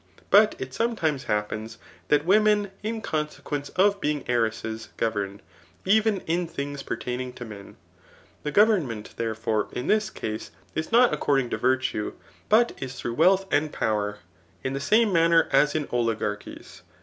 But 0.31 0.55
it 0.57 0.73
sometimes 0.73 1.25
happens 1.25 1.77
that 2.07 2.25
women, 2.25 2.71
in 2.81 3.03
conse* 3.03 3.39
quence 3.43 3.69
of 3.77 4.01
being 4.01 4.23
heire$ses, 4.27 4.89
govern 4.97 5.43
[even 5.85 6.21
in 6.21 6.47
things 6.47 6.81
per 6.81 6.97
takiing 6.97 7.35
to 7.35 7.45
men]. 7.45 7.75
The 8.41 8.49
government, 8.49 9.13
therefore, 9.17 9.67
in 9.73 9.85
this 9.85 10.09
case, 10.09 10.49
is 10.73 10.87
mtt 10.87 11.11
according 11.13 11.51
to 11.51 11.57
virtue, 11.59 12.13
but 12.49 12.75
b 12.79 12.87
through 12.87 13.13
wealth 13.13 13.45
and 13.53 13.71
power, 13.71 14.17
in 14.63 14.73
the 14.73 14.79
same 14.79 15.13
manner 15.13 15.47
as 15.51 15.75
in 15.75 15.85
oligarchies. 15.91 16.81